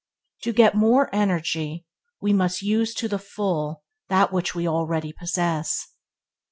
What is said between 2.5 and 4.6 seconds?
use to the full that which